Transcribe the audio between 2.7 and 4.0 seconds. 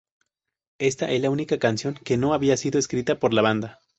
escrita por la banda.